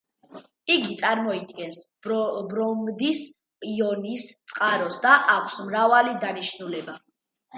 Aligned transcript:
იგი 0.75 0.95
წარმოადგენს 1.01 1.81
ბრომიდის 2.07 3.21
იონის 3.73 4.25
წყაროს 4.53 4.97
და 5.05 5.11
აქვს 5.37 5.59
მრავალი 5.69 6.17
დანიშნულება. 6.27 6.97